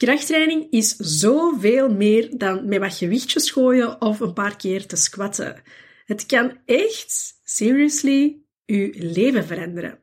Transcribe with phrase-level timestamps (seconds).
[0.00, 5.62] Krachttraining is zoveel meer dan met wat gewichtjes gooien of een paar keer te squatten.
[6.04, 8.36] Het kan echt, seriously,
[8.66, 9.98] uw leven veranderen.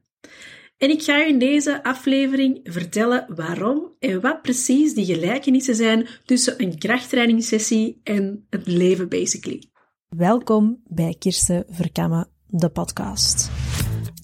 [0.78, 6.08] En ik ga u in deze aflevering vertellen waarom en wat precies die gelijkenissen zijn
[6.26, 9.64] tussen een krachttrainingssessie en het leven, basically.
[10.08, 13.67] Welkom bij Kirsten Verkammen, de podcast.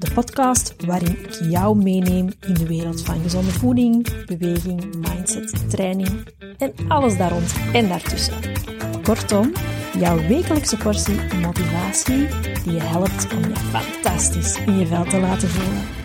[0.03, 6.09] De podcast waarin ik jou meeneem in de wereld van gezonde voeding, beweging, mindset, training
[6.57, 8.33] en alles daar rond en daartussen.
[9.03, 9.51] Kortom,
[9.97, 12.27] jouw wekelijkse portie motivatie
[12.63, 16.02] die je helpt om je fantastisch in je vel te laten voelen.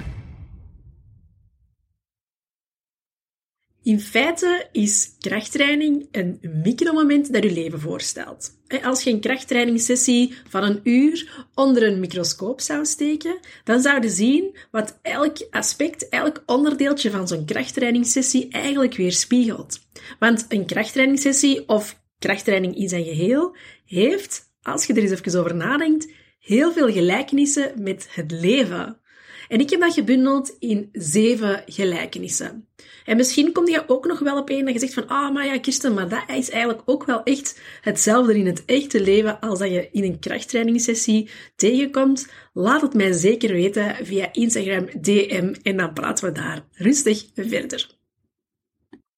[3.89, 8.51] In feite is krachttraining een micromoment dat je leven voorstelt.
[8.83, 14.09] Als je een krachttrainingssessie van een uur onder een microscoop zou steken, dan zou je
[14.09, 19.81] zien wat elk aspect, elk onderdeeltje van zo'n krachttrainingssessie eigenlijk weerspiegelt.
[20.19, 25.55] Want een krachttrainingssessie of krachttraining in zijn geheel heeft, als je er eens even over
[25.55, 29.01] nadenkt, heel veel gelijkenissen met het leven.
[29.49, 32.69] En ik heb dat gebundeld in zeven gelijkenissen.
[33.05, 35.47] En misschien kom je ook nog wel op één dat je zegt van, ah, maar
[35.47, 39.59] ja, Kirsten, maar dat is eigenlijk ook wel echt hetzelfde in het echte leven als
[39.59, 42.29] dat je in een krachttrainingssessie tegenkomt.
[42.53, 47.97] Laat het mij zeker weten via Instagram DM en dan praten we daar rustig verder.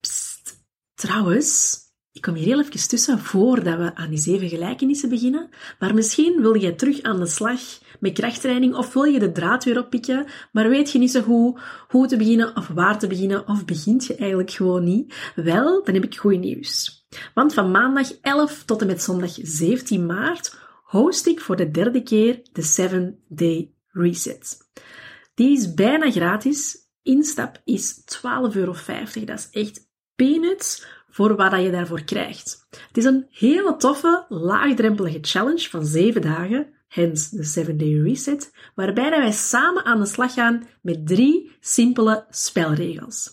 [0.00, 0.64] Psst,
[0.94, 1.78] trouwens,
[2.12, 5.48] ik kom hier heel even tussen voordat we aan die zeven gelijkenissen beginnen.
[5.78, 7.60] Maar misschien wil je terug aan de slag
[8.00, 11.60] met krachttraining of wil je de draad weer oppikken, maar weet je niet zo goed
[11.88, 15.32] hoe te beginnen of waar te beginnen of begint je eigenlijk gewoon niet?
[15.34, 17.04] Wel, dan heb ik goed nieuws.
[17.34, 22.02] Want van maandag 11 tot en met zondag 17 maart host ik voor de derde
[22.02, 24.58] keer de 7 Day Reset.
[25.34, 26.88] Die is bijna gratis.
[27.02, 28.74] Instap is 12,50 euro.
[29.24, 32.66] Dat is echt peanuts voor wat je daarvoor krijgt.
[32.70, 38.52] Het is een hele toffe, laagdrempelige challenge van 7 dagen, hence de 7 Day Reset,
[38.74, 43.30] waarbij wij samen aan de slag gaan met drie simpele spelregels.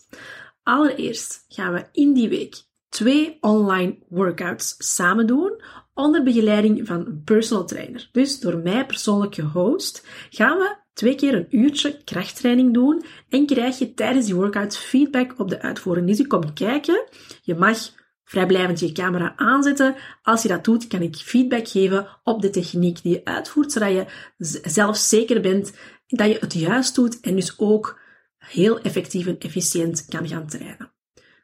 [0.64, 5.62] Allereerst gaan we in die week twee online workouts samen doen
[5.94, 8.10] onder begeleiding van een personal trainer.
[8.12, 13.80] Dus door mij persoonlijk gehost gaan we twee keer een uurtje krachttraining doen en krijg
[13.80, 16.08] je tijdens die workout feedback op de uitvoering.
[16.08, 17.04] Dus je komt kijken,
[17.42, 17.78] je mag
[18.24, 19.96] vrijblijvend je camera aanzetten.
[20.22, 23.92] Als je dat doet, kan ik feedback geven op de techniek die je uitvoert, zodat
[23.92, 24.06] je
[24.64, 25.74] zelf zeker bent
[26.08, 28.00] dat je het juist doet en dus ook
[28.38, 30.92] heel effectief en efficiënt kan gaan trainen.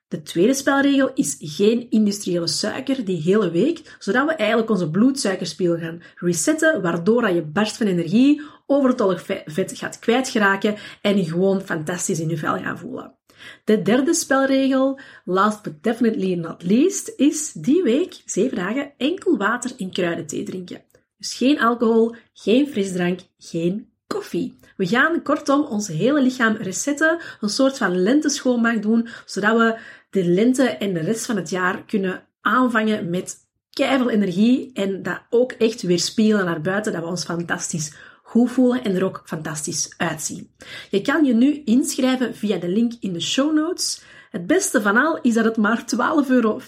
[0.07, 5.77] De tweede spelregel is geen industriële suiker die hele week, zodat we eigenlijk onze bloedsuikerspiegel
[5.77, 8.41] gaan resetten, waardoor je barst van energie,
[8.73, 13.17] overtollig vet gaat kwijtgeraken en je gewoon fantastisch in je vel gaan voelen.
[13.63, 19.71] De derde spelregel, last but definitely not least, is die week, zeven dagen, enkel water
[19.77, 20.83] en kruidenthee drinken.
[21.17, 24.57] Dus geen alcohol, geen frisdrank, geen koffie.
[24.77, 29.77] We gaan kortom ons hele lichaam resetten, een soort van lenteschoonmaak doen, zodat we
[30.09, 33.37] de lente en de rest van het jaar kunnen aanvangen met
[33.69, 37.93] keiveel energie en dat ook echt weer spelen naar buiten, dat we ons fantastisch
[38.33, 40.51] voelen en er ook fantastisch uitzien.
[40.89, 44.01] Je kan je nu inschrijven via de link in de show notes.
[44.31, 45.83] Het beste van al is dat het maar
[46.25, 46.61] 12,50 euro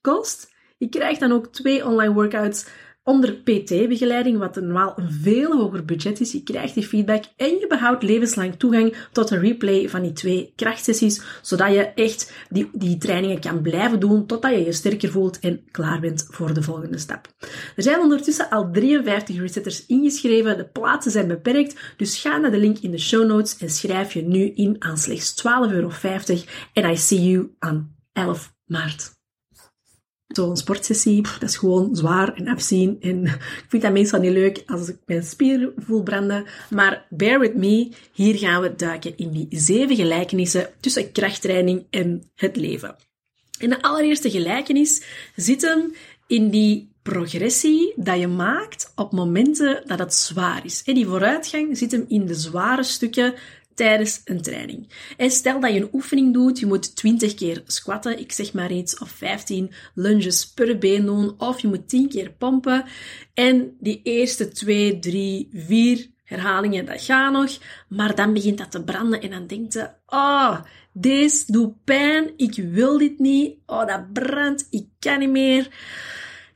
[0.00, 0.54] kost.
[0.78, 2.66] Je krijgt dan ook twee online workouts
[3.06, 6.32] onder PT-begeleiding, wat normaal een veel hoger budget is.
[6.32, 10.52] Je krijgt die feedback en je behoudt levenslang toegang tot een replay van die twee
[10.56, 15.38] krachtsessies, zodat je echt die, die trainingen kan blijven doen totdat je je sterker voelt
[15.38, 17.28] en klaar bent voor de volgende stap.
[17.76, 20.56] Er zijn ondertussen al 53 resetters ingeschreven.
[20.56, 24.12] De plaatsen zijn beperkt, dus ga naar de link in de show notes en schrijf
[24.12, 25.90] je nu in aan slechts 12,50 euro.
[26.72, 29.15] En I see you on 11 maart.
[30.26, 32.96] Zo'n sportsessie, dat is gewoon zwaar en afzien.
[33.00, 33.24] En
[33.62, 36.44] ik vind dat meestal niet leuk als ik mijn spier voel branden.
[36.70, 42.30] Maar bear with me, hier gaan we duiken in die zeven gelijkenissen tussen krachttraining en
[42.34, 42.96] het leven.
[43.58, 45.02] En de allereerste gelijkenis
[45.36, 45.94] zit hem
[46.26, 50.82] in die progressie dat je maakt op momenten dat het zwaar is.
[50.84, 53.34] En die vooruitgang zit hem in de zware stukken
[53.76, 54.88] tijdens een training.
[55.16, 58.72] En stel dat je een oefening doet, je moet 20 keer squatten, ik zeg maar
[58.72, 62.84] iets, of 15 lunges per been doen, of je moet 10 keer pompen.
[63.34, 67.58] En die eerste 2, 3, 4 herhalingen, dat gaat nog,
[67.88, 70.60] maar dan begint dat te branden en dan denkt je, oh,
[70.92, 75.68] deze doet pijn, ik wil dit niet, oh, dat brandt, ik kan niet meer.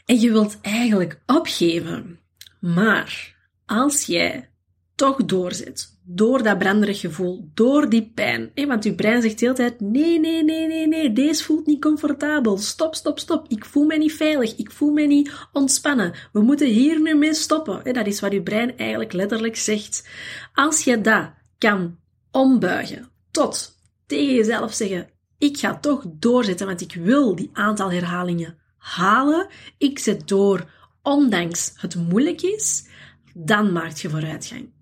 [0.05, 2.19] En je wilt eigenlijk opgeven.
[2.61, 3.37] Maar
[3.67, 4.51] als jij
[4.95, 8.51] toch doorzet, door dat branderig gevoel, door die pijn.
[8.55, 11.81] Want uw brein zegt de hele tijd, nee, nee, nee, nee, nee, deze voelt niet
[11.81, 12.59] comfortabel.
[12.59, 13.49] Stop, stop, stop.
[13.49, 14.57] Ik voel me niet veilig.
[14.57, 16.15] Ik voel me niet ontspannen.
[16.33, 17.95] We moeten hier nu mee stoppen.
[17.95, 20.09] Dat is wat uw brein eigenlijk letterlijk zegt.
[20.55, 21.99] Als je dat kan
[22.31, 28.59] ombuigen tot tegen jezelf zeggen, ik ga toch doorzetten, want ik wil die aantal herhalingen
[28.77, 29.47] halen.
[29.79, 30.71] Ik zet door,
[31.03, 32.87] ondanks het moeilijk is,
[33.35, 34.79] dan maak je vooruitgang.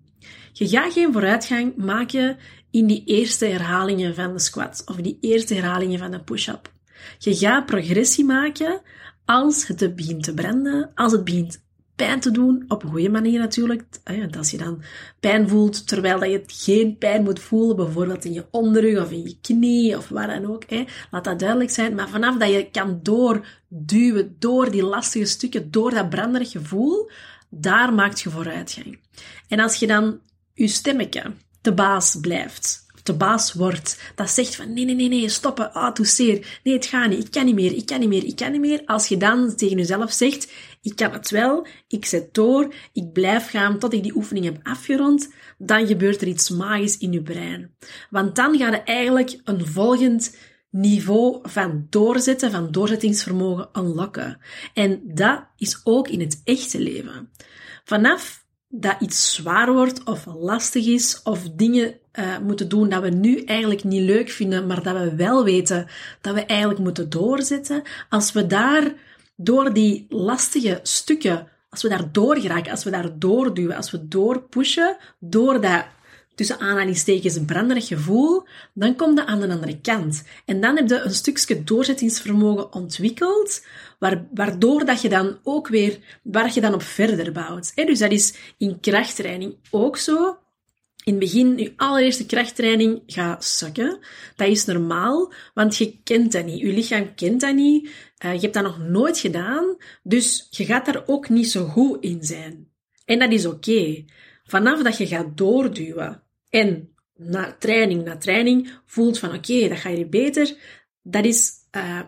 [0.53, 2.37] Je gaat geen vooruitgang maken
[2.71, 6.73] in die eerste herhalingen van de squat of die eerste herhalingen van de push-up.
[7.17, 8.81] Je gaat progressie maken
[9.25, 11.61] als het begint te branden, als het begint
[11.95, 13.83] pijn te doen, op een goede manier natuurlijk.
[14.37, 14.81] Als je dan
[15.19, 19.23] pijn voelt, terwijl dat je geen pijn moet voelen, bijvoorbeeld in je onderrug of in
[19.23, 20.63] je knie of waar dan ook,
[21.11, 21.95] laat dat duidelijk zijn.
[21.95, 27.11] Maar vanaf dat je kan doorduwen, door die lastige stukken, door dat branderig gevoel,
[27.49, 28.99] daar maakt je vooruitgang.
[29.47, 30.19] En als je dan
[30.59, 35.29] je stemmetje de baas blijft, de baas wordt, dat zegt van nee, nee, nee, nee,
[35.29, 35.95] stoppen, ah,
[36.63, 38.61] nee, het gaat niet, ik kan niet meer, ik kan niet meer, ik kan niet
[38.61, 38.81] meer.
[38.85, 40.51] Als je dan tegen jezelf zegt,
[40.81, 44.59] ik kan het wel, ik zet door, ik blijf gaan tot ik die oefening heb
[44.63, 47.75] afgerond, dan gebeurt er iets magisch in je brein.
[48.09, 50.37] Want dan gaat je eigenlijk een volgend
[50.69, 54.37] niveau van doorzetten, van doorzettingsvermogen unlocken.
[54.73, 57.29] En dat is ook in het echte leven.
[57.83, 63.09] Vanaf dat iets zwaar wordt of lastig is of dingen uh, moeten doen dat we
[63.09, 65.87] nu eigenlijk niet leuk vinden, maar dat we wel weten
[66.21, 68.93] dat we eigenlijk moeten doorzetten, als we daar
[69.35, 74.97] door die lastige stukken, als we daar doorgeraken, als we daar doorduwen, als we doorpushen,
[75.19, 75.85] door dat
[76.39, 80.23] tussen aanhalingstekens branderig gevoel, dan kom je aan de andere kant.
[80.45, 83.65] En dan heb je een stukje doorzettingsvermogen ontwikkeld,
[84.33, 87.75] waardoor dat je dan ook weer, waar je dan op verder bouwt.
[87.75, 90.37] Dus dat is in krachttraining ook zo.
[91.03, 93.99] In het begin, je allereerste krachttraining gaat zakken.
[94.35, 96.59] Dat is normaal, want je kent dat niet.
[96.59, 97.89] Je lichaam kent dat niet.
[98.25, 102.03] Uh, je hebt dat nog nooit gedaan, dus je gaat daar ook niet zo goed
[102.03, 102.67] in zijn.
[103.05, 104.05] En dat is oké.
[104.43, 109.97] Vanaf dat je gaat doorduwen en na training na training voelt van oké, dat gaat
[109.97, 110.55] je beter,
[111.01, 112.01] dat is uh,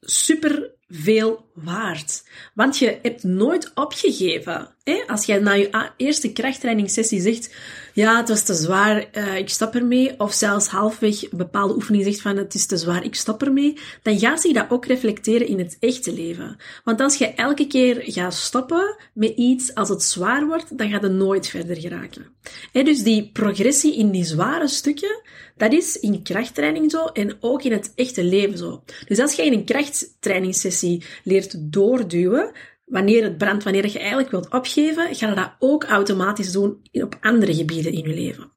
[0.00, 2.28] super veel waard.
[2.54, 4.74] Want je hebt nooit opgegeven.
[4.82, 5.02] Hè?
[5.06, 7.54] Als jij na je eerste krachttrainingssessie zegt,
[7.96, 12.04] ja, het was te zwaar, uh, ik stop ermee, of zelfs halfweg een bepaalde oefening
[12.04, 15.46] zegt van, het is te zwaar, ik stop ermee, dan gaat zich dat ook reflecteren
[15.46, 16.56] in het echte leven.
[16.84, 21.02] Want als je elke keer gaat stoppen met iets als het zwaar wordt, dan gaat
[21.02, 22.26] het nooit verder geraken.
[22.72, 22.82] Hè?
[22.82, 25.22] Dus die progressie in die zware stukken,
[25.56, 28.82] dat is in krachttraining zo en ook in het echte leven zo.
[29.06, 32.52] Dus als je in een krachttrainingssessie leert doorduwen,
[32.86, 37.18] wanneer het brandt, wanneer je eigenlijk wilt opgeven, ga je dat ook automatisch doen op
[37.20, 38.52] andere gebieden in je leven.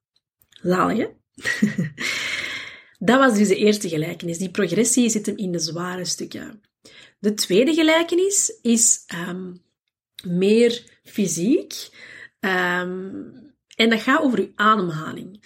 [0.62, 1.08] Zalig, hè?
[3.08, 4.38] dat was dus de eerste gelijkenis.
[4.38, 6.62] Die progressie zit hem in de zware stukken.
[7.20, 9.62] De tweede gelijkenis is um,
[10.24, 11.90] meer fysiek.
[12.40, 15.44] Um, en dat gaat over je ademhaling.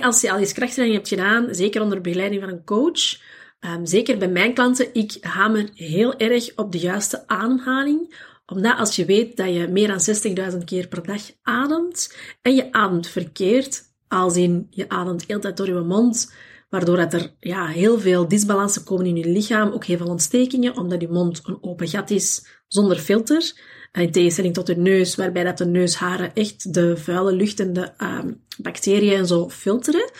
[0.00, 3.20] als je al eens krachttraining hebt gedaan, zeker onder begeleiding van een coach,
[3.60, 8.28] um, zeker bij mijn klanten, ik hamer heel erg op de juiste ademhaling.
[8.46, 12.72] Omdat als je weet dat je meer dan 60.000 keer per dag ademt en je
[12.72, 16.32] ademt verkeerd, als in je ademt heel tijd door je mond,
[16.68, 20.76] waardoor dat er ja, heel veel disbalansen komen in je lichaam, ook heel veel ontstekingen,
[20.76, 23.52] omdat je mond een open gat is zonder filter.
[23.92, 27.92] In tegenstelling tot de neus, waarbij dat de neusharen echt de vuile lucht en de
[27.98, 30.10] um, bacteriën en zo filteren.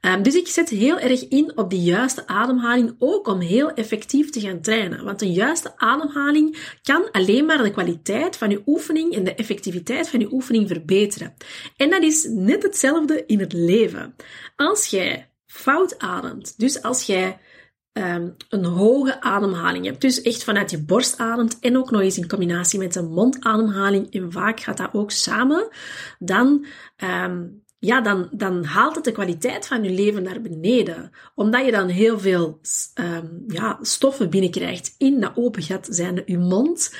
[0.00, 4.30] Um, dus ik zet heel erg in op de juiste ademhaling, ook om heel effectief
[4.30, 5.04] te gaan trainen.
[5.04, 10.08] Want een juiste ademhaling kan alleen maar de kwaliteit van je oefening en de effectiviteit
[10.08, 11.34] van je oefening verbeteren.
[11.76, 14.14] En dat is net hetzelfde in het leven.
[14.56, 17.38] Als jij fout ademt, dus als jij
[17.92, 20.00] um, een hoge ademhaling hebt.
[20.00, 24.10] Dus echt vanuit je borst ademt en ook nog eens in combinatie met een mondademhaling.
[24.10, 25.68] En vaak gaat dat ook samen.
[26.18, 26.66] Dan,
[27.24, 31.10] um, ja, dan, dan haalt het de kwaliteit van je leven naar beneden.
[31.34, 32.60] Omdat je dan heel veel
[33.00, 36.94] um, ja, stoffen binnenkrijgt in dat open gat, zijnde je mond.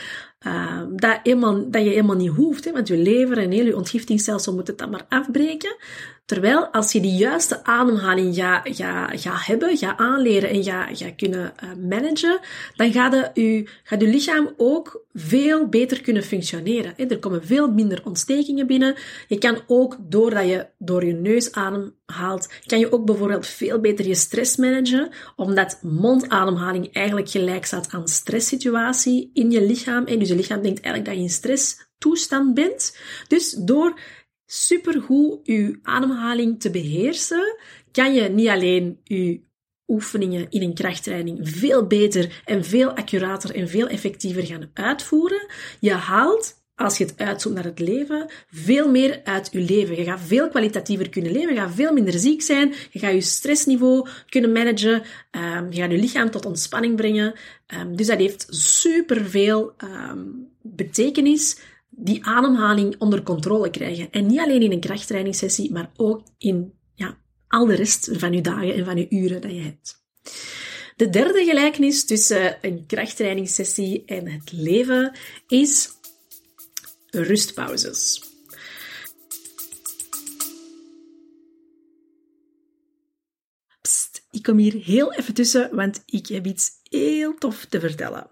[0.94, 1.20] Dat,
[1.70, 4.90] dat je helemaal niet hoeft, hè, want je lever en heel je ontgiftingsstelsel moet het
[4.90, 5.76] maar afbreken.
[6.24, 11.10] Terwijl als je die juiste ademhaling gaat ga, ga hebben, gaat aanleren en gaat ga
[11.10, 12.40] kunnen uh, managen,
[12.76, 16.96] dan gaat je, gaat je lichaam ook veel beter kunnen functioneren.
[16.96, 18.94] Er komen veel minder ontstekingen binnen.
[19.28, 24.06] Je kan ook, doordat je door je neus ademhaalt, kan je ook bijvoorbeeld veel beter
[24.06, 30.04] je stress managen, omdat mondademhaling eigenlijk gelijk staat aan stresssituatie in je lichaam.
[30.04, 32.96] En dus je lichaam denkt eigenlijk dat je in stresstoestand bent.
[33.28, 33.98] Dus door
[34.52, 37.56] supergoed uw ademhaling te beheersen,
[37.92, 39.38] kan je niet alleen uw
[39.86, 45.46] oefeningen in een krachttraining veel beter en veel accurater en veel effectiever gaan uitvoeren.
[45.80, 49.96] Je haalt als je het uitzoomt naar het leven, veel meer uit je leven.
[49.96, 53.20] Je gaat veel kwalitatiever kunnen leven, je gaat veel minder ziek zijn, je gaat je
[53.20, 57.34] stressniveau kunnen managen, um, je gaat je lichaam tot ontspanning brengen.
[57.80, 61.58] Um, dus dat heeft superveel um, betekenis,
[61.96, 64.10] die ademhaling onder controle krijgen.
[64.10, 67.18] En niet alleen in een krachttrainingssessie, maar ook in ja,
[67.48, 70.00] al de rest van je dagen en van je uren dat je hebt.
[70.96, 75.90] De derde gelijkenis tussen een krachttrainingssessie en het leven is
[77.10, 78.30] rustpauzes.
[84.30, 88.30] Ik kom hier heel even tussen, want ik heb iets heel tof te vertellen.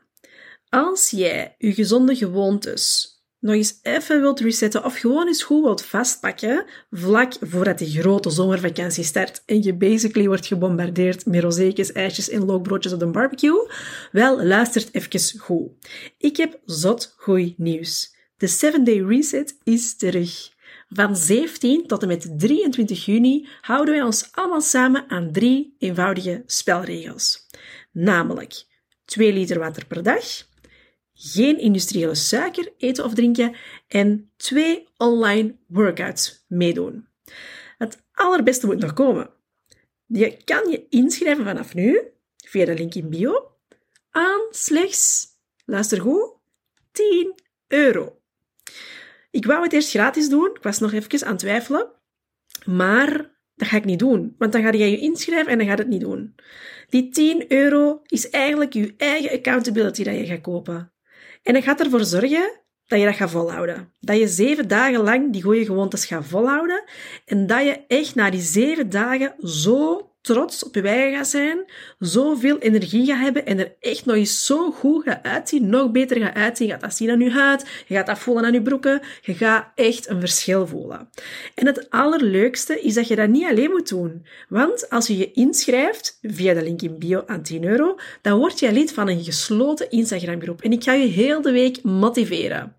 [0.68, 3.10] Als jij je gezonde gewoontes
[3.40, 8.30] nog eens even wilt resetten of gewoon eens goed wilt vastpakken vlak voordat die grote
[8.30, 13.70] zomervakantie start en je basically wordt gebombardeerd met rozeetjes, ijsjes en lookbroodjes op de barbecue,
[14.12, 15.70] wel, luistert even goed.
[16.18, 18.14] Ik heb zot goed nieuws.
[18.37, 20.50] De 7-day reset is terug.
[20.88, 26.42] Van 17 tot en met 23 juni houden wij ons allemaal samen aan drie eenvoudige
[26.47, 27.47] spelregels.
[27.92, 28.64] Namelijk
[29.04, 30.25] 2 liter water per dag,
[31.22, 33.56] geen industriële suiker eten of drinken
[33.88, 37.08] en twee online workouts meedoen.
[37.78, 39.30] Het allerbeste moet nog komen.
[40.06, 42.00] Je kan je inschrijven vanaf nu,
[42.36, 43.50] via de link in bio,
[44.10, 45.26] aan slechts,
[45.64, 46.34] luister goed,
[46.92, 47.34] 10
[47.66, 48.20] euro.
[49.30, 50.50] Ik wou het eerst gratis doen.
[50.54, 51.88] Ik was nog even aan het twijfelen.
[52.64, 54.34] Maar dat ga ik niet doen.
[54.38, 56.34] Want dan ga je je inschrijven en dan gaat het niet doen.
[56.88, 60.89] Die 10 euro is eigenlijk je eigen accountability dat je gaat kopen.
[61.42, 63.92] En dat gaat ervoor zorgen dat je dat gaat volhouden.
[64.00, 66.85] Dat je zeven dagen lang die goede gewoontes gaat volhouden.
[67.25, 71.64] En dat je echt na die zeven dagen zo trots op je eigen gaat zijn,
[71.98, 76.20] zoveel energie gaat hebben en er echt nog eens zo goed gaat uitzien, nog beter
[76.20, 76.66] gaat uitzien.
[76.66, 79.34] Je gaat dat zien aan je huid, je gaat dat voelen aan je broeken, je
[79.34, 81.08] gaat echt een verschil voelen.
[81.54, 84.26] En het allerleukste is dat je dat niet alleen moet doen.
[84.48, 88.58] Want als je je inschrijft via de link in bio aan 10 euro, dan word
[88.58, 90.62] je lid van een gesloten Instagram groep.
[90.62, 92.76] En ik ga je heel de week motiveren.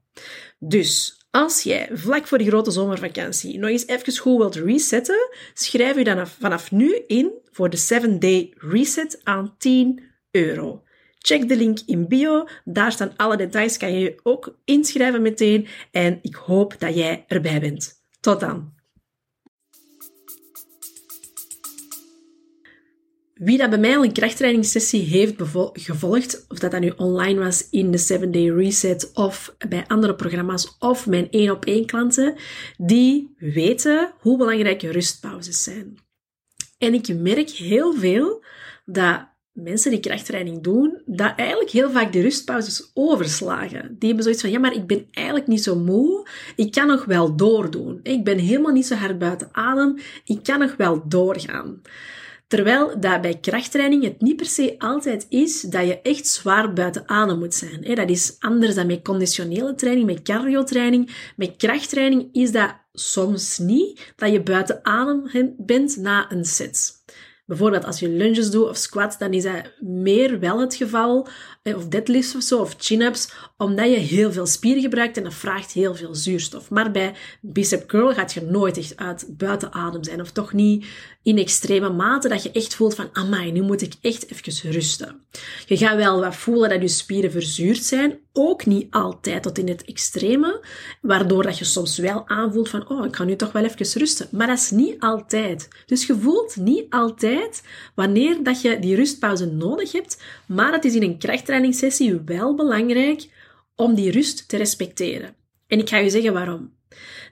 [0.60, 5.96] Dus als jij vlak voor die grote zomervakantie nog eens even goed wilt resetten, schrijf
[5.96, 10.84] je dan vanaf nu in voor de 7-day reset aan 10 euro.
[11.18, 15.68] Check de link in bio, daar staan alle details, kan je je ook inschrijven meteen
[15.92, 18.04] en ik hoop dat jij erbij bent.
[18.20, 18.81] Tot dan!
[23.44, 25.34] Wie dat bij mij al een krachttrainingssessie heeft
[25.74, 30.16] gevolgd, of dat dat nu online was in de 7 Day Reset of bij andere
[30.16, 32.36] programma's of mijn één op één klanten,
[32.78, 35.98] die weten hoe belangrijk rustpauzes zijn.
[36.78, 38.44] En ik merk heel veel
[38.86, 43.96] dat mensen die krachttraining doen, dat eigenlijk heel vaak de rustpauzes overslagen.
[44.00, 47.06] Die hebben zoiets van, ja, maar ik ben eigenlijk niet zo moe, ik kan nog
[47.06, 48.00] wel doordoen.
[48.04, 51.82] Ik ben helemaal niet zo hard buiten adem, ik kan nog wel doorgaan.
[52.52, 57.10] Terwijl dat bij krachttraining het niet per se altijd is dat je echt zwaar buiten
[57.10, 57.96] adem moet zijn.
[57.96, 61.32] Dat is anders dan met conditionele training, met cardiotraining.
[61.36, 67.04] Met krachttraining is dat soms niet dat je buiten adem bent na een set.
[67.46, 71.28] Bijvoorbeeld als je lunges doet of squats, dan is dat meer wel het geval,
[71.64, 75.72] of deadlifts of zo, of chin-ups, omdat je heel veel spieren gebruikt en dat vraagt
[75.72, 76.70] heel veel zuurstof.
[76.70, 80.86] Maar bij bicep curl gaat je nooit echt uit buiten adem zijn, of toch niet
[81.24, 85.22] in extreme mate dat je echt voelt van, amai, nu moet ik echt even rusten.
[85.72, 89.68] Je gaat wel wat voelen dat je spieren verzuurd zijn, ook niet altijd tot in
[89.68, 90.66] het extreme,
[91.02, 94.28] waardoor dat je soms wel aanvoelt van, oh, ik ga nu toch wel even rusten.
[94.32, 95.68] Maar dat is niet altijd.
[95.86, 97.64] Dus je voelt niet altijd
[97.96, 103.30] wanneer dat je die rustpauze nodig hebt, maar het is in een krachttrainingssessie wel belangrijk
[103.76, 105.36] om die rust te respecteren.
[105.68, 106.74] En ik ga je zeggen waarom.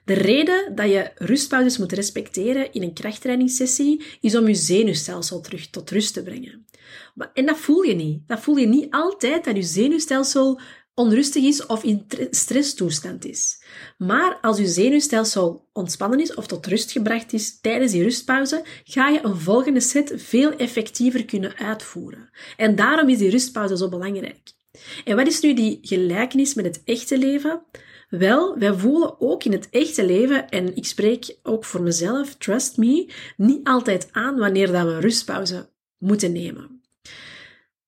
[0.04, 5.70] De reden dat je rustpauzes moet respecteren in een krachttrainingssessie is om je zenuwstelsel terug
[5.70, 6.64] tot rust te brengen.
[7.32, 8.28] En dat voel je niet.
[8.28, 10.60] Dat voel je niet altijd dat je zenuwstelsel
[10.94, 13.62] onrustig is of in stresstoestand is.
[13.98, 19.08] Maar als je zenuwstelsel ontspannen is of tot rust gebracht is tijdens die rustpauze, ga
[19.08, 22.30] je een volgende set veel effectiever kunnen uitvoeren.
[22.56, 24.52] En daarom is die rustpauze zo belangrijk.
[25.04, 27.62] En wat is nu die gelijkenis met het echte leven?
[28.08, 32.76] Wel, wij voelen ook in het echte leven, en ik spreek ook voor mezelf, trust
[32.76, 35.68] me, niet altijd aan wanneer dat we een rustpauze
[35.98, 36.79] moeten nemen.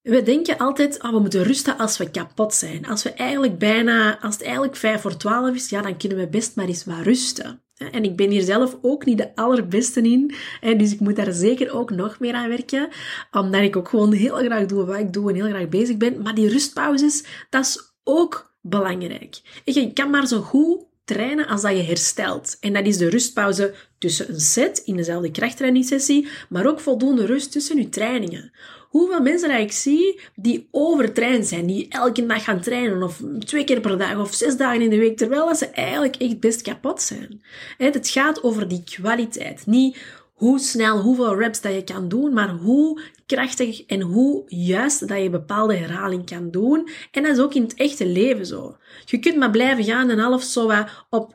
[0.03, 2.87] We denken altijd, oh, we moeten rusten als we kapot zijn.
[2.87, 6.29] Als we eigenlijk bijna, als het eigenlijk vijf voor twaalf is, ja, dan kunnen we
[6.29, 7.61] best maar eens wat rusten.
[7.91, 10.35] En ik ben hier zelf ook niet de allerbeste in.
[10.61, 12.89] Dus ik moet daar zeker ook nog meer aan werken.
[13.31, 16.23] Omdat ik ook gewoon heel graag doe wat ik doe en heel graag bezig ben.
[16.23, 19.41] Maar die rustpauzes, dat is ook belangrijk.
[19.65, 22.57] Je kan maar zo goed trainen als dat je herstelt.
[22.61, 27.53] En dat is de rustpauze tussen een set in dezelfde krachttrainingssessie, maar ook voldoende rust
[27.53, 28.53] tussen je trainingen.
[28.93, 33.65] Hoeveel mensen dat ik zie die overtraind zijn, die elke dag gaan trainen, of twee
[33.65, 37.03] keer per dag, of zes dagen in de week, terwijl ze eigenlijk echt best kapot
[37.03, 37.43] zijn.
[37.77, 39.67] Het gaat over die kwaliteit.
[39.67, 39.99] Niet
[40.33, 45.23] hoe snel, hoeveel reps dat je kan doen, maar hoe krachtig en hoe juist dat
[45.23, 46.89] je bepaalde herhaling kan doen.
[47.11, 48.77] En dat is ook in het echte leven zo.
[49.05, 50.71] Je kunt maar blijven gaan en half zo
[51.11, 51.35] op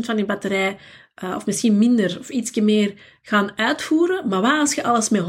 [0.00, 0.78] van je batterij,
[1.22, 4.28] uh, of misschien minder of ietsje meer, gaan uitvoeren.
[4.28, 5.26] Maar wat als je alles met 100%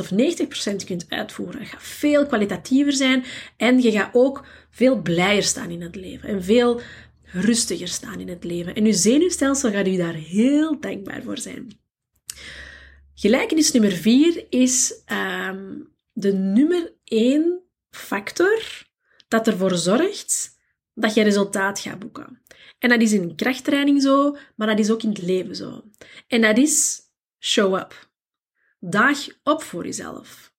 [0.00, 1.60] of 90% kunt uitvoeren?
[1.60, 3.24] Het gaat veel kwalitatiever zijn
[3.56, 6.28] en je gaat ook veel blijer staan in het leven.
[6.28, 6.80] En veel
[7.22, 8.74] rustiger staan in het leven.
[8.74, 11.78] En je zenuwstelsel gaat u daar heel dankbaar voor zijn.
[13.14, 15.02] Gelijkenis nummer vier is
[15.48, 18.62] um, de nummer één factor
[19.28, 20.58] dat ervoor zorgt
[20.94, 22.40] dat je resultaat gaat boeken.
[22.78, 25.84] En dat is in krachttraining zo, maar dat is ook in het leven zo.
[26.26, 27.00] En dat is
[27.38, 28.08] show up.
[28.78, 30.54] Daag op voor jezelf.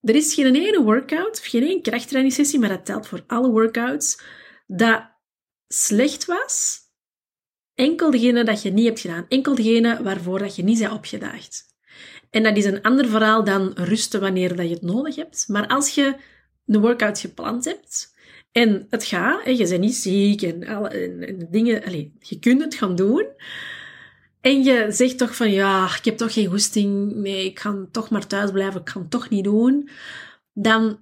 [0.00, 4.22] Er is geen ene workout, geen één krachttrainingssessie, maar dat telt voor alle workouts,
[4.66, 5.02] dat
[5.68, 6.84] slecht was
[7.76, 9.26] Enkel degene dat je niet hebt gedaan.
[9.28, 11.64] Enkel degene waarvoor dat je niet bent opgedaagd.
[12.30, 15.44] En dat is een ander verhaal dan rusten wanneer dat je het nodig hebt.
[15.48, 16.16] Maar als je
[16.66, 18.14] een workout gepland hebt
[18.56, 22.62] en het gaat, en je bent niet ziek en, alle, en, dingen, allez, je kunt
[22.62, 23.26] het gaan doen.
[24.40, 28.10] En je zegt toch van ja, ik heb toch geen goesting, nee, ik ga toch
[28.10, 29.88] maar thuis blijven, ik kan het toch niet doen.
[30.52, 31.00] Dan,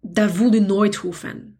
[0.00, 1.56] daar voel je nooit goed van.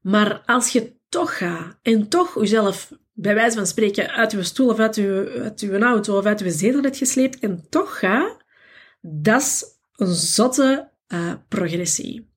[0.00, 4.68] Maar als je toch gaat en toch jezelf bij wijze van spreken uit uw stoel
[4.68, 8.36] of uit uw, uit uw auto of uit uw zetel hebt gesleept en toch ga,
[9.00, 9.64] dat is
[9.96, 12.29] een zotte uh, progressie.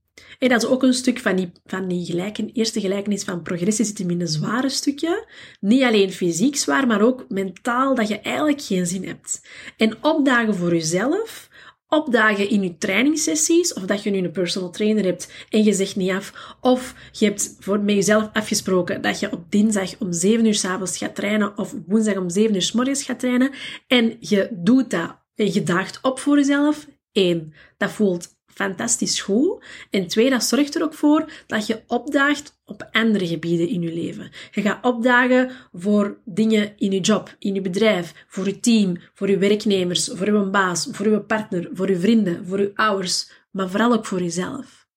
[0.43, 3.85] En dat is ook een stuk van die, van die gelijken, eerste gelijkenis van progressie
[3.85, 5.27] zit in een zware stukje.
[5.59, 9.41] Niet alleen fysiek zwaar, maar ook mentaal dat je eigenlijk geen zin hebt.
[9.77, 11.49] En opdagen voor jezelf
[11.87, 15.95] opdagen in je trainingssessies, of dat je nu een personal trainer hebt en je zegt
[15.95, 20.45] niet af, of je hebt voor met jezelf afgesproken dat je op dinsdag om 7
[20.45, 23.51] uur s avonds gaat trainen, of woensdag om 7 uur s morgens gaat trainen,
[23.87, 26.87] en je doet dat en je daagt op voor jezelf.
[27.11, 29.63] Eén, dat voelt fantastisch goed.
[29.89, 33.93] En twee, dat zorgt er ook voor dat je opdaagt op andere gebieden in je
[33.93, 34.31] leven.
[34.51, 39.29] Je gaat opdagen voor dingen in je job, in je bedrijf, voor je team, voor
[39.29, 43.69] je werknemers, voor je baas, voor je partner, voor je vrienden, voor je ouders, maar
[43.69, 44.87] vooral ook voor jezelf.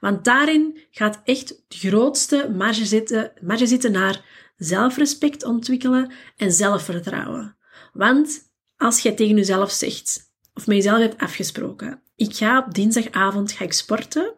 [0.00, 4.24] Want daarin gaat echt de grootste marge zitten, marge zitten naar
[4.56, 7.56] zelfrespect ontwikkelen en zelfvertrouwen.
[7.92, 13.52] Want als je tegen jezelf zegt, of met jezelf hebt afgesproken, ik ga op dinsdagavond
[13.52, 14.34] ga ik sporten.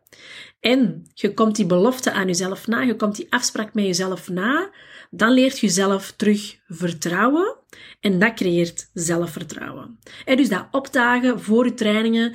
[0.60, 4.70] En je komt die belofte aan jezelf na, je komt die afspraak met jezelf na,
[5.10, 7.56] dan leert je jezelf terug vertrouwen
[8.00, 9.98] en dat creëert zelfvertrouwen.
[10.24, 12.34] En dus dat opdagen voor je trainingen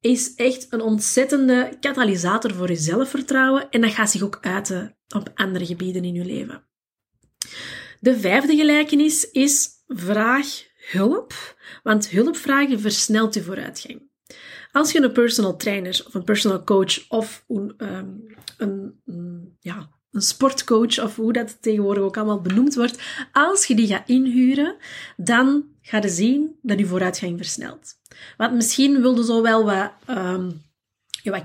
[0.00, 5.30] is echt een ontzettende katalysator voor je zelfvertrouwen en dat gaat zich ook uiten op
[5.34, 6.64] andere gebieden in je leven.
[8.00, 10.46] De vijfde gelijkenis is vraag
[10.90, 14.09] hulp, want hulp vragen versnelt je vooruitgang.
[14.72, 18.26] Als je een personal trainer of een personal coach of een, um,
[18.58, 23.02] een, ja, een sportcoach of hoe dat tegenwoordig ook allemaal benoemd wordt,
[23.32, 24.76] als je die gaat inhuren,
[25.16, 27.94] dan ga je zien dat je vooruitgang versnelt.
[28.36, 30.62] Want misschien wilde zo wel wat, um,
[31.22, 31.42] je wat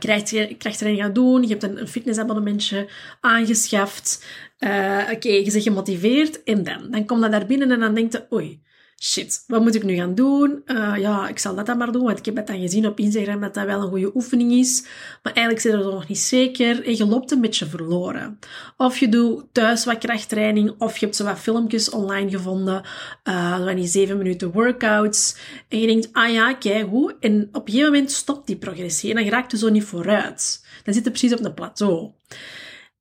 [0.58, 2.90] krachttraining gaan doen, je hebt een, een fitnessabonnementje
[3.22, 4.26] aangeschaft,
[4.60, 8.12] uh, oké, je bent gemotiveerd en dan, dan kom je daar binnen en dan denk
[8.12, 8.64] je, oei,
[9.04, 10.62] shit, wat moet ik nu gaan doen?
[10.66, 13.00] Uh, ja, ik zal dat dan maar doen, want ik heb het dan gezien op
[13.00, 14.86] Instagram dat dat wel een goede oefening is.
[15.24, 18.40] Maar eigenlijk zit er nog niet zeker en je loopt een beetje verloren.
[18.78, 22.84] Of je doet thuis wat krachttraining, of je hebt zo wat filmpjes online gevonden,
[23.24, 25.38] uh, van die 7 minuten workouts.
[25.70, 27.16] En je denkt, ah ja, kijk hoe.
[27.20, 30.66] En op een gegeven moment stopt die progressie en dan raakt je zo niet vooruit.
[30.84, 32.12] Dan zit je precies op een plateau.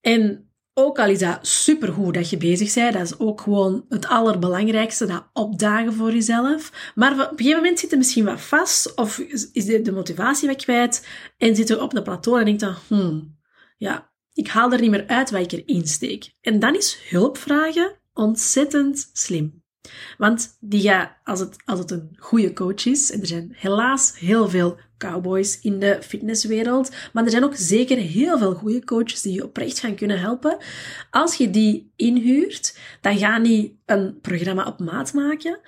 [0.01, 4.07] En ook al is dat supergoed dat je bezig bent, dat is ook gewoon het
[4.07, 6.93] allerbelangrijkste, dat opdagen voor jezelf.
[6.95, 9.19] Maar op een gegeven moment zit je misschien wat vast, of
[9.53, 11.07] is de, motivatie wat kwijt,
[11.37, 13.39] en zit je op de plateau en denkt dan, hmm,
[13.77, 16.33] ja, ik haal er niet meer uit wat ik erin steek.
[16.41, 19.64] En dan is hulp vragen ontzettend slim.
[20.19, 24.19] Want die gaat, als het, als het een goede coach is, en er zijn helaas
[24.19, 29.23] heel veel cowboys in de fitnesswereld, maar er zijn ook zeker heel veel goede coaches
[29.23, 30.57] die je oprecht gaan kunnen helpen.
[31.11, 35.61] Als je die inhuurt, dan ga niet een programma op maat maken,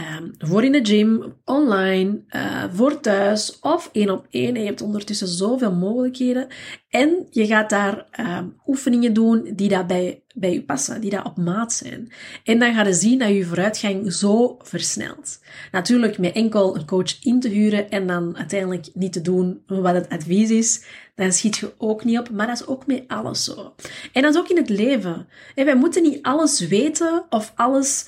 [0.00, 4.54] Um, voor in de gym, online, uh, voor thuis of één op één.
[4.54, 6.46] Je hebt ondertussen zoveel mogelijkheden.
[6.88, 11.36] En je gaat daar um, oefeningen doen die dat bij, je passen, die dat op
[11.36, 12.12] maat zijn.
[12.44, 15.40] En dan ga je zien dat je vooruitgang zo versnelt.
[15.72, 19.94] Natuurlijk met enkel een coach in te huren en dan uiteindelijk niet te doen wat
[19.94, 22.30] het advies is, dan schiet je ook niet op.
[22.30, 23.74] Maar dat is ook met alles zo.
[24.12, 25.26] En dat is ook in het leven.
[25.54, 28.06] En wij moeten niet alles weten of alles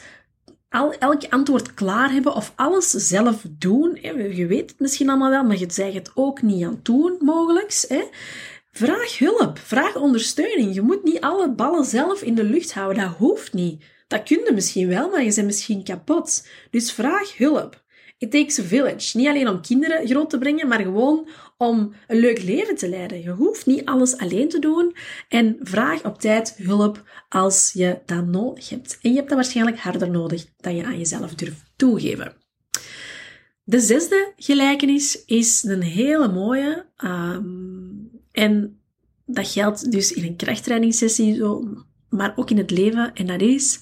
[0.70, 3.98] al, elk antwoord klaar hebben of alles zelf doen.
[4.35, 7.87] Je weet het misschien allemaal wel, maar je zegt het ook niet aan doen, mogelijk.
[8.72, 10.74] Vraag hulp, vraag ondersteuning.
[10.74, 13.85] Je moet niet alle ballen zelf in de lucht houden, dat hoeft niet.
[14.09, 16.46] Dat kun je misschien wel, maar je bent misschien kapot.
[16.70, 17.83] Dus vraag hulp.
[18.18, 19.16] It takes a village.
[19.16, 23.22] Niet alleen om kinderen groot te brengen, maar gewoon om een leuk leven te leiden.
[23.22, 24.96] Je hoeft niet alles alleen te doen
[25.28, 28.98] en vraag op tijd hulp als je dat nodig hebt.
[29.02, 32.32] En je hebt dat waarschijnlijk harder nodig dan je aan jezelf durft toegeven.
[33.64, 36.86] De zesde gelijkenis is een hele mooie.
[37.04, 38.80] Um, en
[39.26, 41.42] dat geldt dus in een krachttrainingssessie,
[42.08, 43.14] maar ook in het leven.
[43.14, 43.80] En dat is,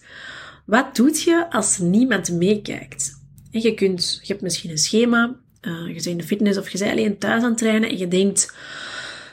[0.67, 3.25] wat doet je als niemand meekijkt?
[3.51, 6.69] En je, kunt, je hebt misschien een schema, uh, je bent in de fitness of
[6.69, 8.55] je bent alleen thuis aan het trainen en je denkt,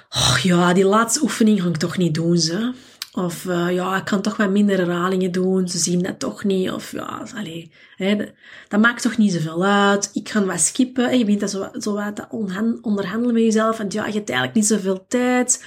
[0.10, 2.74] oh ja, die laatste oefening ga ik toch niet doen, ze.
[3.14, 6.72] Of uh, ja, ik kan toch wat minder herhalingen doen, ze zien dat toch niet.
[6.72, 8.16] Of ja, allee, hè,
[8.68, 10.10] dat maakt toch niet zoveel uit.
[10.14, 11.10] Ik ga wat skippen.
[11.10, 12.28] En je bent dat zo, zo wat
[12.82, 13.80] onderhandelen met jezelf.
[13.80, 15.66] En ja, je hebt eigenlijk niet zoveel tijd.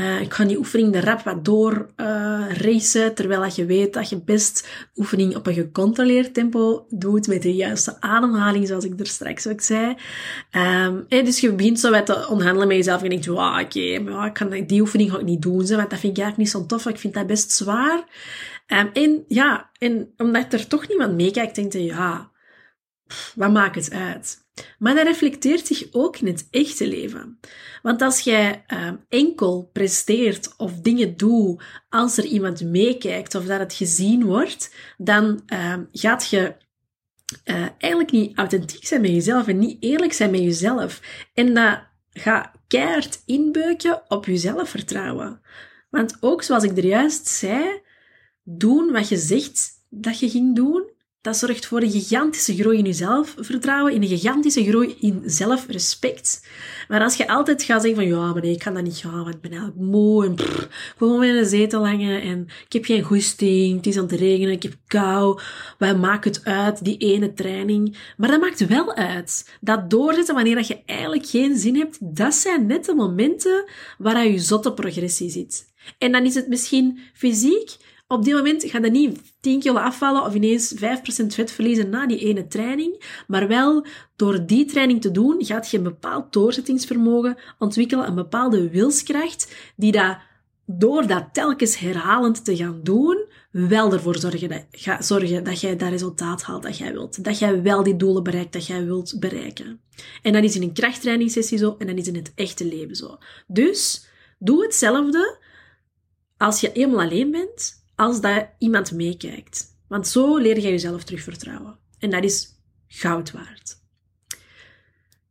[0.00, 3.92] Uh, ik ga die oefening de rap wat door uh, racen, terwijl dat je weet
[3.92, 9.00] dat je best oefening op een gecontroleerd tempo doet met de juiste ademhaling, zoals ik
[9.00, 9.96] er straks ook zei.
[10.50, 13.80] En dus je begint zo wat te met jezelf en je denkt, wow, oké,
[14.26, 16.66] ik kan die oefening ga ik niet doen, want dat vind ik eigenlijk niet zo
[16.66, 18.04] tof, ik vind dat best zwaar.
[18.66, 22.30] Um, en ja, en omdat er toch niemand meekijkt, denk je, ja,
[23.34, 24.46] wat maakt het uit?
[24.78, 27.38] Maar dat reflecteert zich ook in het echte leven.
[27.82, 33.58] Want als jij uh, enkel presteert of dingen doet als er iemand meekijkt of dat
[33.58, 36.54] het gezien wordt, dan uh, gaat je
[37.44, 41.00] uh, eigenlijk niet authentiek zijn met jezelf en niet eerlijk zijn met jezelf.
[41.34, 41.80] En dat
[42.12, 45.40] gaat keihard inbeuken op je zelfvertrouwen.
[45.90, 47.80] Want ook zoals ik er juist zei,
[48.42, 50.87] doen wat je zegt dat je ging doen,
[51.28, 56.46] dat zorgt voor een gigantische groei in je zelfvertrouwen, in een gigantische groei in zelfrespect.
[56.88, 59.22] Maar als je altijd gaat zeggen van, ja, maar nee, ik kan dat niet gaan,
[59.24, 62.72] want ik ben eigenlijk moe en prrr, ik wil in een zetel hangen en ik
[62.72, 65.40] heb geen goesting, het is aan het regenen, ik heb kou,
[65.78, 67.96] wij maken het uit, die ene training.
[68.16, 69.56] Maar dat maakt wel uit.
[69.60, 73.64] Dat doorzetten wanneer dat je eigenlijk geen zin hebt, dat zijn net de momenten
[73.98, 75.66] waar je zotte progressie zit.
[75.98, 77.76] En dan is het misschien fysiek,
[78.08, 80.78] op dit moment gaat dat niet 10 kilo afvallen of ineens 5%
[81.26, 85.76] vet verliezen na die ene training, maar wel door die training te doen gaat je
[85.76, 90.16] een bepaald doorzettingsvermogen ontwikkelen, een bepaalde wilskracht, die dat
[90.70, 94.64] door dat telkens herhalend te gaan doen, wel ervoor zorgen dat,
[95.04, 97.24] zorgen dat jij dat resultaat haalt dat jij wilt.
[97.24, 99.80] Dat jij wel die doelen bereikt dat jij wilt bereiken.
[100.22, 103.18] En dat is in een krachttrainingssessie zo en dat is in het echte leven zo.
[103.46, 104.06] Dus
[104.38, 105.38] doe hetzelfde
[106.36, 109.76] als je eenmaal alleen bent, als dat iemand meekijkt.
[109.88, 111.78] Want zo leer je jezelf terug vertrouwen.
[111.98, 112.48] En dat is
[112.86, 113.76] goud waard.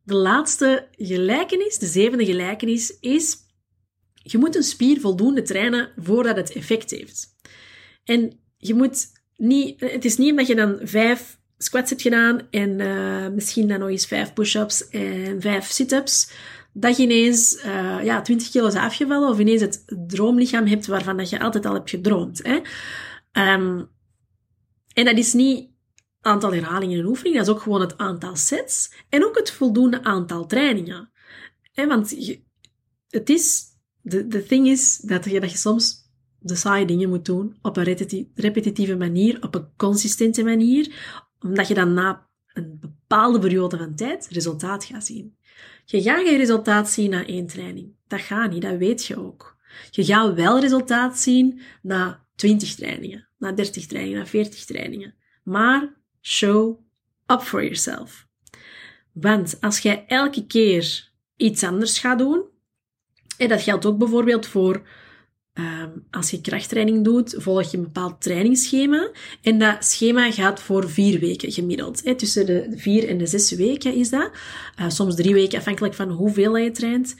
[0.03, 3.37] De laatste gelijkenis, de zevende gelijkenis, is
[4.13, 7.35] je moet een spier voldoende trainen voordat het effect heeft.
[8.03, 12.79] En je moet niet, het is niet omdat je dan vijf squats hebt gedaan en
[12.79, 16.31] uh, misschien dan nog eens vijf push-ups en vijf sit-ups,
[16.79, 21.17] dat je ineens uh, ja, 20 kilo is afgevallen of ineens het droomlichaam hebt waarvan
[21.17, 22.39] dat je altijd al hebt gedroomd.
[22.43, 22.55] Hè?
[23.53, 23.89] Um,
[24.93, 25.69] en dat is niet
[26.21, 29.51] aantal herhalingen in een oefening, dat is ook gewoon het aantal sets en ook het
[29.51, 31.11] voldoende aantal trainingen.
[31.71, 31.87] Hè?
[31.87, 32.15] Want
[33.09, 33.63] het is,
[34.01, 36.05] de, de thing is dat je, dat je soms
[36.39, 37.97] de saaie dingen moet doen op een
[38.35, 40.95] repetitieve manier, op een consistente manier,
[41.39, 45.37] omdat je dan na een bepaalde periode van tijd resultaat gaat zien.
[45.89, 47.95] Je gaat geen resultaat zien na één training.
[48.07, 49.57] Dat gaat niet, dat weet je ook.
[49.91, 55.15] Je gaat wel resultaat zien na 20 trainingen, na 30 trainingen, na 40 trainingen.
[55.43, 56.79] Maar show
[57.27, 58.27] up for yourself.
[59.13, 62.45] Want als jij elke keer iets anders gaat doen,
[63.37, 64.87] en dat geldt ook bijvoorbeeld voor
[65.57, 69.09] Ehm, als je krachttraining doet, volg je een bepaald trainingsschema.
[69.41, 72.03] En dat schema gaat voor vier weken gemiddeld.
[72.03, 72.15] Hè.
[72.15, 74.31] Tussen de vier en de zes weken is dat.
[74.79, 77.15] Uh, soms drie weken, afhankelijk van hoeveel je traint.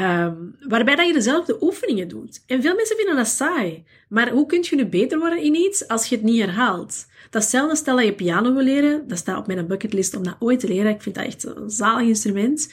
[0.00, 2.42] Um, waarbij dat je dezelfde oefeningen doet.
[2.46, 3.84] En veel mensen vinden dat saai.
[4.08, 7.06] Maar hoe kun je nu beter worden in iets als je het niet herhaalt?
[7.30, 9.08] Datzelfde stel dat je piano wil leren.
[9.08, 10.92] Dat staat op mijn bucketlist om dat ooit te leren.
[10.92, 12.72] Ik vind dat echt een zalig instrument.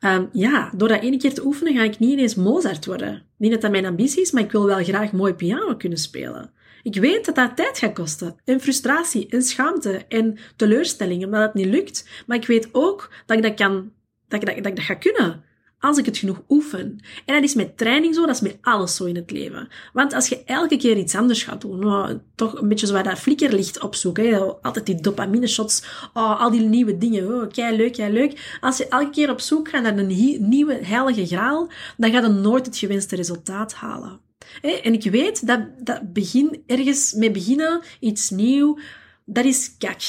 [0.00, 3.22] Um, ja, door dat ene keer te oefenen ga ik niet ineens Mozart worden.
[3.36, 6.50] Niet dat dat mijn ambitie is, maar ik wil wel graag mooi piano kunnen spelen.
[6.82, 8.36] Ik weet dat dat tijd gaat kosten.
[8.44, 12.08] En frustratie, en schaamte, en teleurstelling, omdat het niet lukt.
[12.26, 13.92] Maar ik weet ook dat ik dat kan,
[14.28, 15.44] dat ik dat, dat, ik dat ga kunnen
[15.80, 16.98] als ik het genoeg oefen.
[17.24, 19.68] En dat is met training zo, dat is met alles zo in het leven.
[19.92, 23.18] Want als je elke keer iets anders gaat doen, nou, toch een beetje zo dat
[23.18, 27.92] flikkerlicht opzoeken, hè, altijd die dopamine shots, oh, al die nieuwe dingen, oh, kei leuk,
[27.92, 28.58] kei leuk.
[28.60, 32.32] Als je elke keer op zoek gaat naar een nieuwe heilige graal, dan gaat je
[32.32, 34.20] nooit het gewenste resultaat halen.
[34.62, 38.78] En ik weet dat, dat begin, ergens mee beginnen, iets nieuw,
[39.24, 40.00] dat is kak.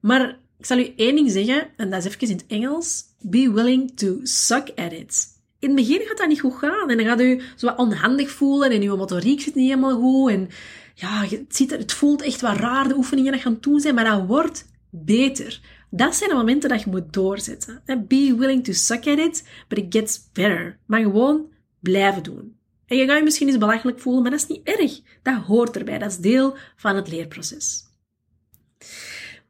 [0.00, 3.04] Maar ik zal u één ding zeggen, en dat is even in het Engels.
[3.28, 5.26] Be willing to suck at it.
[5.58, 6.90] In het begin gaat dat niet goed gaan.
[6.90, 10.30] En dan gaat u zo wat onhandig voelen en uw motoriek zit niet helemaal goed.
[10.30, 10.48] En
[10.94, 13.94] ja, het, ziet er, het voelt echt wat raar, de oefeningen dat gaan doen zijn,
[13.94, 15.60] maar dat wordt beter.
[15.90, 17.82] Dat zijn de momenten dat je moet doorzetten.
[17.84, 20.78] Be willing to suck at it, but it gets better.
[20.86, 22.56] Maar gewoon blijven doen.
[22.86, 25.00] En je gaat je misschien eens belachelijk voelen, maar dat is niet erg.
[25.22, 25.98] Dat hoort erbij.
[25.98, 27.84] Dat is deel van het leerproces.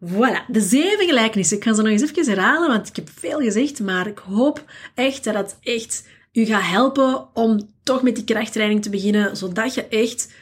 [0.05, 1.57] Voilà, de zeven gelijkenissen.
[1.57, 4.65] Ik ga ze nog eens even herhalen, want ik heb veel gezegd, maar ik hoop
[4.95, 9.75] echt dat het echt u gaat helpen om toch met die krachttraining te beginnen, zodat
[9.75, 10.33] je echt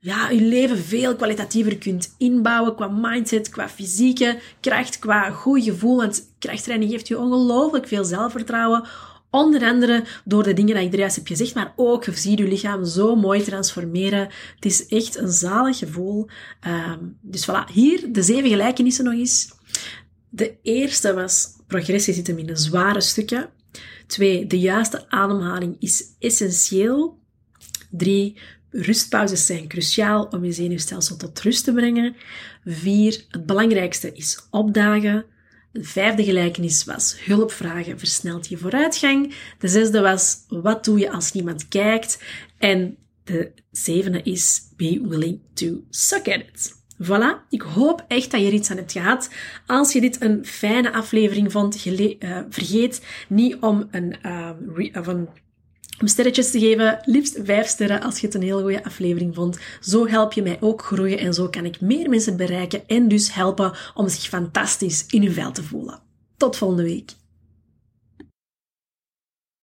[0.00, 5.96] ja, je leven veel kwalitatiever kunt inbouwen qua mindset, qua fysieke kracht, qua goed gevoel.
[5.96, 8.84] Want krachttraining geeft je ongelooflijk veel zelfvertrouwen
[9.34, 12.48] Onder andere door de dingen die ik er juist heb gezegd, maar ook je je
[12.48, 14.28] lichaam zo mooi transformeren.
[14.54, 16.28] Het is echt een zalig gevoel.
[16.66, 19.48] Um, dus voilà, hier de zeven gelijkenissen nog eens.
[20.28, 23.48] De eerste was, progressie zit hem in de zware stukken.
[24.06, 27.18] Twee, de juiste ademhaling is essentieel.
[27.90, 28.38] Drie,
[28.70, 32.16] rustpauzes zijn cruciaal om je zenuwstelsel tot rust te brengen.
[32.64, 35.24] Vier, het belangrijkste is opdagen.
[35.74, 39.34] De vijfde gelijkenis was hulp vragen versnelt je vooruitgang.
[39.58, 42.22] De zesde was wat doe je als niemand kijkt.
[42.58, 46.82] En de zevende is be willing to suck at it.
[47.02, 49.30] Voilà, ik hoop echt dat je er iets aan hebt gehad.
[49.66, 54.50] Als je dit een fijne aflevering vond, uh, vergeet niet om een, uh,
[54.94, 55.28] of een
[56.00, 59.58] om sterretjes te geven, liefst vijf sterren als je het een heel goede aflevering vond.
[59.80, 63.34] Zo help je mij ook groeien en zo kan ik meer mensen bereiken en dus
[63.34, 66.00] helpen om zich fantastisch in hun vel te voelen.
[66.36, 67.12] Tot volgende week.